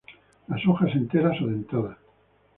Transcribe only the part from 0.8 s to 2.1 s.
enteras o dentadas.